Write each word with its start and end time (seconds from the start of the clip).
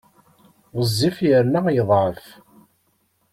Ɣezzif 0.77 1.17
yerna 1.27 1.59
yeḍɛef. 1.75 2.23